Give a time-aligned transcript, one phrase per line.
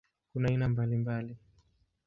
[0.33, 1.33] Kuna aina mbalimbali.